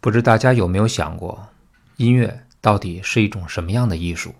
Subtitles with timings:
[0.00, 1.48] 不知大家有没有想过，
[1.96, 4.34] 音乐到底是一种什么样的艺术？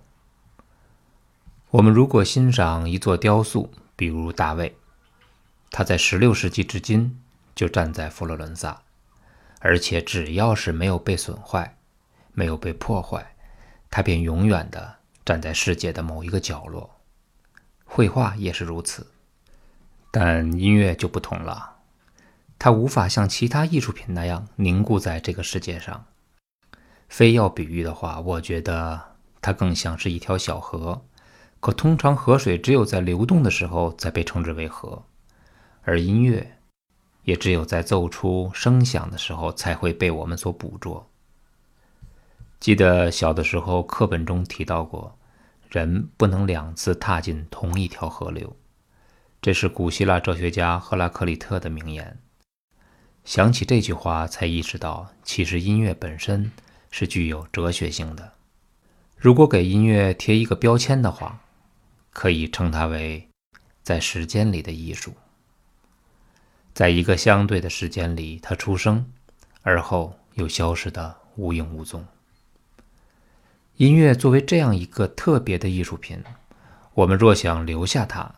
[1.70, 4.76] 我们如果欣赏一座雕塑，比如大卫，
[5.70, 7.20] 他在16世纪至今
[7.56, 8.82] 就站在佛罗伦萨，
[9.58, 11.76] 而且只要是没有被损坏、
[12.32, 13.34] 没有被破坏，
[13.90, 16.88] 他便永远的站在世界的某一个角落。
[17.84, 19.08] 绘画也是如此，
[20.12, 21.77] 但音乐就不同了。
[22.58, 26.06] 它无法像其他艺术品那样凝固在这个世界上。
[27.08, 29.00] 非要比喻的话，我觉得
[29.40, 31.02] 它更像是一条小河。
[31.60, 35.02] 可通常河水只有在流动的时候才被称之为河，
[35.82, 36.58] 而音乐
[37.24, 41.10] 也只有在奏出声响的时候才会被我们所捕捉。
[42.60, 45.16] 记得小的时候课本中提到过，
[45.68, 48.56] 人不能两次踏进同一条河流，
[49.40, 52.18] 这是古希腊哲学家赫拉克利特的名言。
[53.28, 56.50] 想起这句话，才意识到，其实音乐本身
[56.90, 58.32] 是具有哲学性的。
[59.18, 61.38] 如果给音乐贴一个标签的话，
[62.10, 63.28] 可以称它为
[63.82, 65.12] 在时间里的艺术。
[66.72, 69.04] 在一个相对的时间里，它出生，
[69.60, 72.02] 而后又消失的无影无踪。
[73.76, 76.24] 音乐作为这样一个特别的艺术品，
[76.94, 78.34] 我们若想留下它，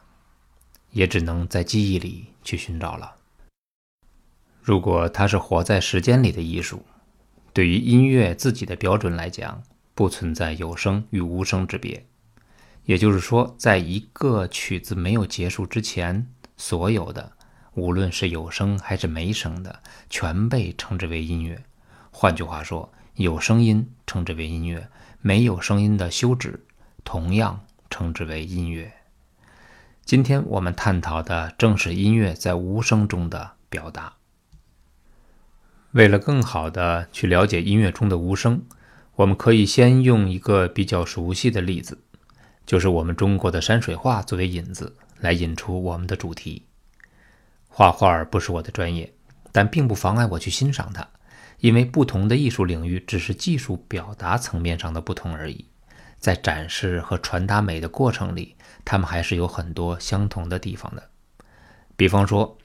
[0.91, 3.19] 也只能在记忆里去寻找了。
[4.63, 6.85] 如果它是活在时间里的艺术，
[7.53, 9.63] 对于音乐自己的标准来讲，
[9.95, 12.07] 不存在有声与无声之别。
[12.85, 17.33] 也就是说，在一个曲子没有结束之前，所有的，
[17.75, 21.63] 无论是有声还是没声的，全被称之为音乐。
[22.11, 24.89] 换句话说，有声音称之为音乐，
[25.21, 26.65] 没有声音的休止
[27.05, 28.93] 同样称之为音乐。
[30.05, 34.20] 今天我们探讨的正是音乐在无声中的表达。
[35.93, 38.63] 为了更好地去了解音乐中的无声，
[39.17, 41.99] 我们可以先用一个比较熟悉的例子，
[42.65, 46.65] 就是我们中国的山水画作为引子，来引出我们的主题。
[47.69, 49.13] 画画不是我的专业，
[49.51, 51.09] 但并不妨碍我去欣赏它，
[51.59, 55.65] 因为不同的艺术领域只是技术表达层面上的不同而已，
[56.19, 58.55] 在展示和传达美的过程里，
[58.85, 61.11] 它们还是有很多相同的地方的。
[61.97, 62.57] 比方说，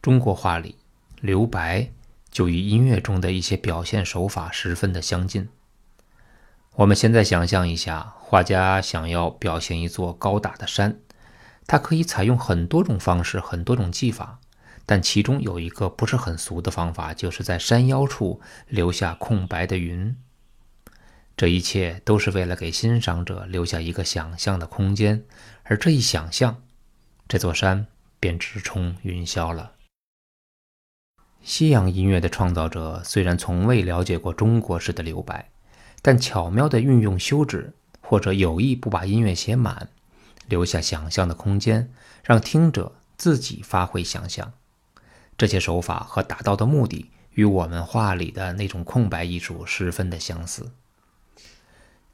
[0.00, 0.76] 中国画里
[1.20, 1.90] 留白。
[2.34, 5.48] 就与音乐中的一些表现手法十分的相近。
[6.74, 10.98] 我们现在想象一下，画家想要表现一座高大的山，
[11.68, 14.40] 他可以采用很多种方式、很多种技法，
[14.84, 20.16] 但其中有一个不是很俗的方法，就是在山腰处留下空白的云。
[21.36, 25.22] 这一切都是为了给欣赏者留下一个想象的空间，
[25.62, 26.60] 而这一想象，
[27.28, 27.86] 这座山
[28.18, 29.73] 便直冲云霄了。
[31.44, 35.50] 西洋音乐的创造者虽然从未了解过中国式的留白，
[36.00, 39.90] 但巧妙地运用休止，或者有意不把音乐写满，
[40.48, 41.90] 留下想象的空间，
[42.24, 44.54] 让听者自己发挥想象。
[45.36, 50.72] 这些手法和达到的目的，与我们画里的那种空白艺术十分的相似。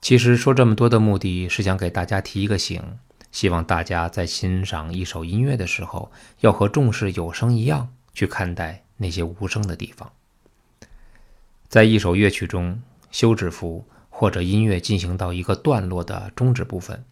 [0.01, 2.99] 其实说这么多的目的是想给大家提一个醒，
[3.31, 8.83] 希望大家在欣赏一首音乐的时候，要和重视有声一样去看待。
[9.03, 10.13] 那些无声的地方，
[11.69, 17.03] 在一首乐曲中，休止符或者音乐进行到一个段落的终止部分，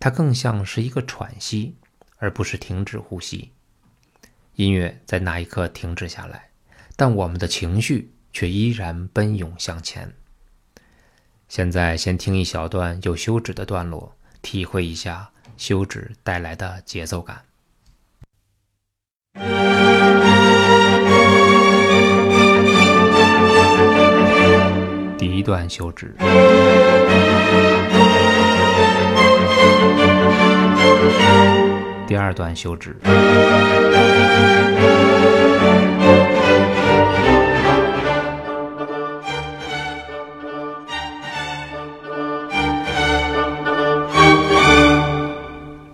[0.00, 1.76] 它更像是一个喘息，
[2.16, 3.52] 而不是停止呼吸。
[4.56, 6.50] 音乐在那一刻停止下来，
[6.96, 10.12] 但我们的情绪却依然奔涌向前。
[11.48, 17.44] 现在先听一小段有休止的段落，体会一下休止带来的节奏感。
[25.38, 26.12] 一段休止，
[32.08, 32.96] 第二段休止，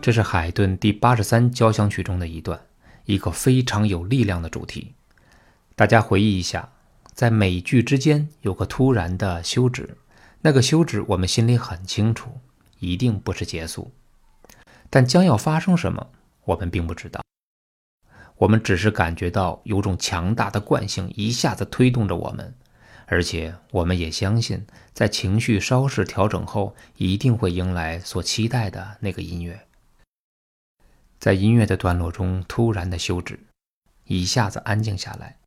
[0.00, 2.58] 这是海顿第八十三交响曲中的一段，
[3.04, 4.94] 一个非常有力量的主题。
[5.76, 6.73] 大家回忆一下。
[7.14, 9.96] 在每句之间有个突然的休止，
[10.40, 12.40] 那个休止我们心里很清楚，
[12.80, 13.92] 一定不是结束。
[14.90, 16.10] 但将要发生什么，
[16.44, 17.22] 我们并不知道。
[18.36, 22.52] 我们只是感觉到有种强大的惯性一下子推动着我们，
[23.06, 29.68] 而且我们也相信，在情绪稍事调整后，一定会迎来所期待的那个音乐。
[31.20, 33.38] 在音乐的段落中突然的休止，
[34.06, 35.38] 一下子安静下来。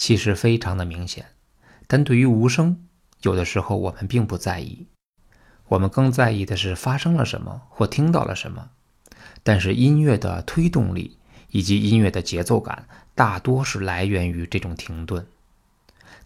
[0.00, 1.26] 气势非常的明显，
[1.86, 2.88] 但对于无声，
[3.20, 4.86] 有的时候我们并不在意，
[5.68, 8.70] 我们更在意的是发生了什么或听到了什么。
[9.42, 11.18] 但是音乐的推动力
[11.50, 15.26] 以及音乐的节奏感，大多是来源于这种停顿，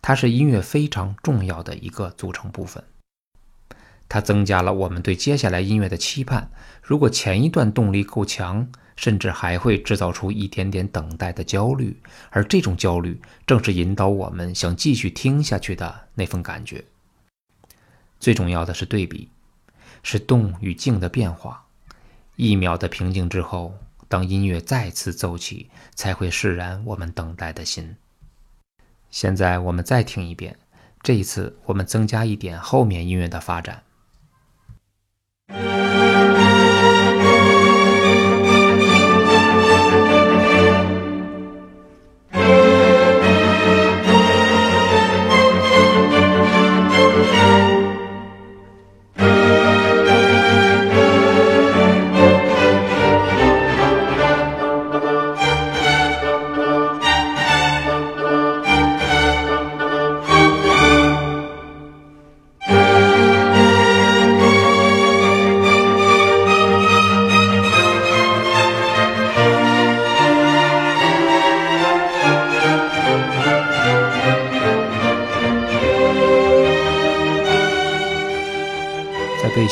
[0.01, 2.85] 它是音乐非常重要的一个组成部分。
[4.09, 6.53] 它增加了我们对接下来音乐的期盼。
[6.81, 11.97] 如果前一段动力够强，甚至还会制造出一点点等待的焦虑，
[12.31, 16.85] 而这种焦虑正是引导我们想继续听下去的那份感觉。
[18.21, 19.29] 最重要的是对比，
[20.03, 21.67] 是动与静的变化。
[22.37, 23.75] 一秒的平静之后，
[24.09, 27.97] 当音乐再次奏起，才会释然我们等待的心。
[29.11, 30.57] 现在我们再听一遍，
[31.03, 33.83] 这一次我们增加一点后面音乐的发展。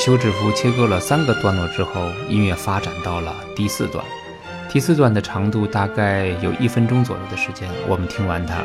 [0.04, 4.04] 休止符切割了三个段落之后，音乐发展到了第四段。
[4.68, 8.64] 第四段的长度大概有一分钟左右的时间，我们听完它，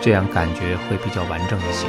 [0.00, 1.86] 这样感觉会比较完整一些。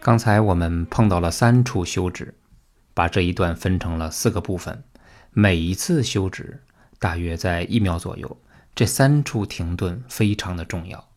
[0.00, 2.39] 刚才我们碰到了三处休止。
[3.00, 4.84] 把这一段分成了四个部分，
[5.30, 6.62] 每一次休止
[6.98, 8.38] 大约在一秒左右。
[8.74, 11.08] 这三处停顿非常的重要。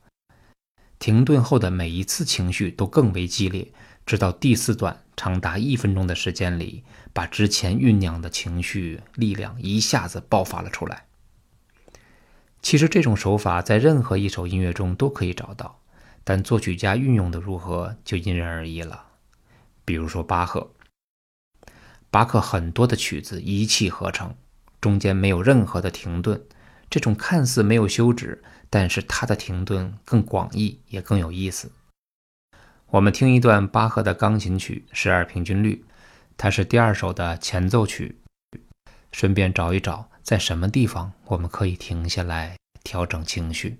[0.97, 3.67] 停顿后的每一次情绪都更为激烈，
[4.05, 11.07] 直到第四段长达一分钟的时间里，把之前酝酿的情绪力量一下子爆发了出来。
[12.61, 15.81] 其实这种手法在任何一首音乐中都可以找到，
[16.23, 19.07] 但作曲家运用的如何就因人而异了。
[19.83, 20.71] 比如说巴赫。
[22.13, 24.35] 巴克很多的曲子一气呵成，
[24.79, 26.39] 中间没有任何的停顿。
[26.87, 31.71] 这种看似没有休止，但是它的停顿更广义，也更有意思。
[32.91, 35.83] 我们听一段巴赫的钢琴曲十二平均律，
[36.37, 38.19] 它是第二首的前奏曲。
[39.11, 43.79] 顺便找一找，在什么地方我们可以停下来调整情绪。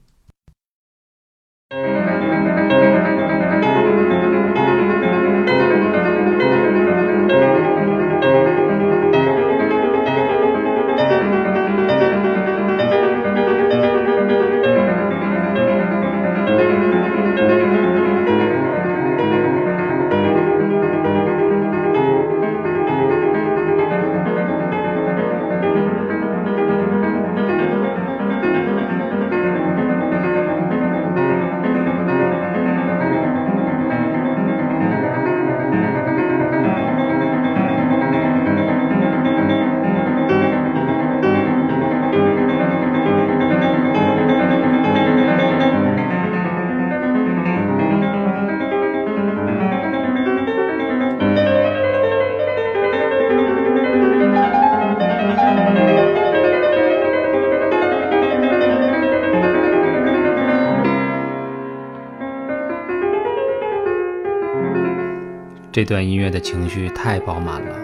[65.84, 67.78] 这段音乐的情绪太饱满了，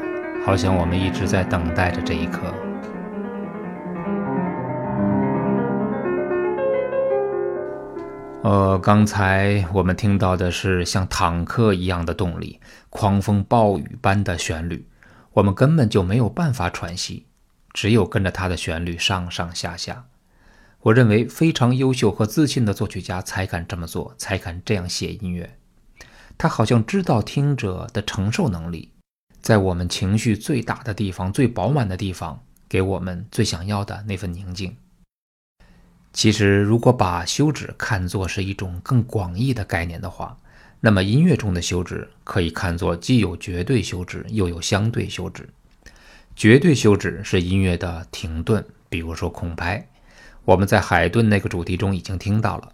[0.46, 2.40] 好像我们一直在等待着这一刻。
[8.42, 14.88] 呃，刚才我们听到的是像坦克一样的动力，狂风暴雨般的旋律，
[15.34, 17.26] 我们根本就没有办法喘息，
[17.74, 20.06] 只有跟着它的旋律上上下下。
[20.84, 25.58] 我认为非常优秀和自信的作曲家才敢这么做，才敢这样写音乐。
[26.40, 28.94] 他好像知道听者的承受能力，
[29.42, 34.74] 在我们情绪最大的地方、最饱满的地方，给我们最想要的那份宁静。
[36.14, 40.38] 其实，如果把休止看作是一种更广义的概念的话，
[40.80, 45.50] 那么音乐中的休止可以看作既有绝对休止，又有相对休止。
[46.38, 49.86] 绝对休止是音乐的停顿，比如说空拍，
[50.46, 52.72] 我们在海顿那个主题中已经听到了，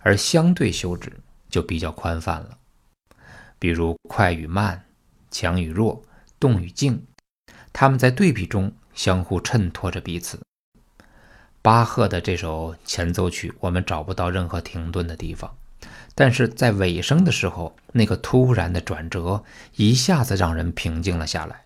[0.00, 1.12] 而相对休止
[1.48, 2.58] 就比较宽泛了。
[3.58, 4.84] 比如快与慢、
[5.30, 6.02] 强与弱、
[6.38, 7.04] 动与静，
[7.72, 10.40] 他们在对比中相互衬托着彼此。
[11.62, 15.52] 巴赫的这首前奏曲，我们找不到任何停顿的地方，
[16.14, 19.42] 但是在尾声的时候，那个突然的转折
[19.74, 21.64] 一下子让人平静了下来。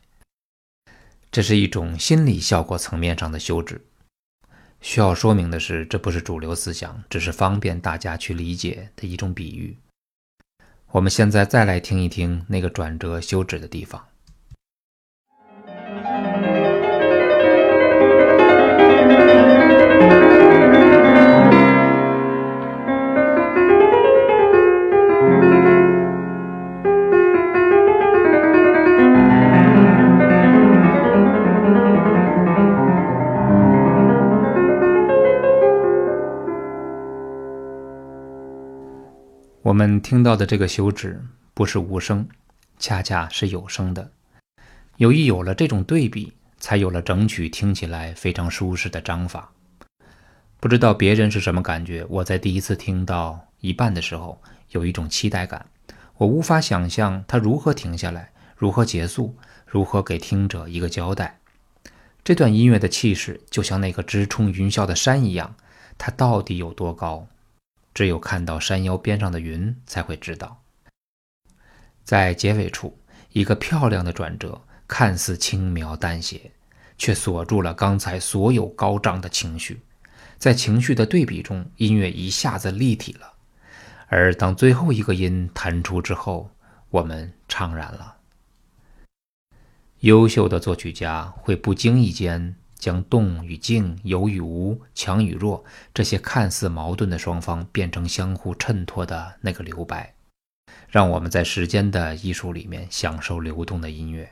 [1.31, 3.85] 这是一种心理效果层面上的休止。
[4.81, 9.77] 需要说明的是，这不是主流思想，只是方便大家去理解的一种比喻。
[10.93, 14.10] 我们现在再来听一听那个转折休止的地方。
[39.71, 41.23] 我们听到的这个休止
[41.55, 42.27] 不是无声，
[42.81, 44.11] 恰恰是有声的。
[44.97, 49.53] 由于有了这种对比，才有了整曲听起来非常舒适的章法。
[50.59, 52.05] 不知道别人是什么感觉？
[52.09, 55.65] 我在第一次听到一半的时候，有一种期待感。
[56.17, 61.39] 我无法想象它如何停下来，如何结束，如何给听者一个交代。
[62.25, 65.55] 这段音乐的气势就像那个直冲云霄的山一样，
[65.97, 67.29] 它到底有多高？
[67.93, 70.63] 只有看到山腰边上的云，才会知道。
[72.05, 72.99] 在结尾处，
[73.33, 76.51] 一个漂亮的转折，看似轻描淡写，
[76.99, 79.81] 却锁住了刚才所有高涨的情绪。
[80.39, 83.33] 在情绪的对比中，音乐一下子立体了。
[84.09, 86.51] 而当最后一个音弹出之后，
[86.89, 88.17] 我们怅然了。
[90.01, 92.57] 优秀的作曲家会不经意间。
[92.81, 100.15] 将动与静、有与无、强与弱这些看似矛盾的双方变成相互衬托的那个留白，
[100.89, 104.29] 让我们在时间的艺术里面享受流动的音乐。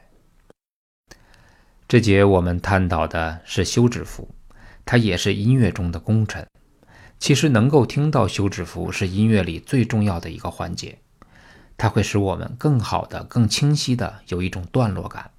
[1.87, 4.29] 这节我们探讨的是休止符，
[4.85, 6.47] 它也是音乐中的功臣。
[7.19, 10.99] 其实能够听到休止符是音乐里最重要的一个环节，
[11.77, 15.31] 它会使我们更好的、更清晰的有一种段落感。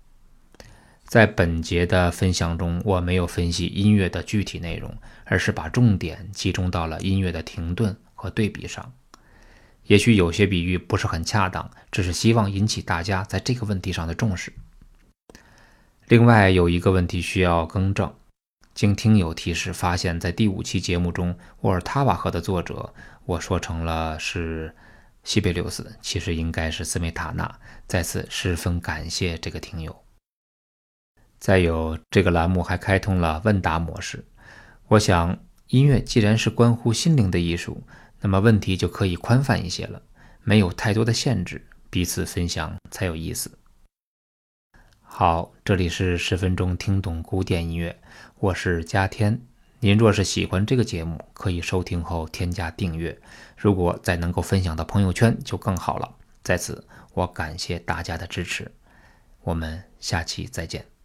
[1.09, 8.93] 在本节的分享中，我没有分析音乐的具体内容，而是把重点集中到了音乐的停顿和对比上。
[9.85, 14.53] 也许有些比喻不是很恰当，只是希望引起大家在这个问题上的重视。
[16.07, 18.13] 另外有一个问题需要更正，
[18.75, 22.93] 经听友提示发现，在第五期节目中，沃尔塔瓦河的作者
[23.25, 24.75] 我说成了是
[25.23, 27.59] 西贝柳斯，其实应该是斯梅塔纳。
[27.87, 30.03] 在此十分感谢这个听友。
[31.39, 34.25] 再有，这个栏目还开通了问答模式。
[34.89, 37.81] 我想，音乐既然是关乎心灵的艺术，
[38.19, 40.01] 那么问题就可以宽泛一些了，
[40.43, 43.57] 没有太多的限制，彼此分享才有意思。
[45.01, 47.97] 好，这里是十分钟听懂古典音乐，
[48.39, 49.41] 我是嘉天。
[49.79, 53.17] 您若是喜欢这个节目，可以收听后添加订阅。
[53.55, 56.15] 如果再能够分享到朋友圈，就更好了。
[56.43, 58.69] 在此，我感谢大家的支持。
[59.41, 60.98] 我们下期再见。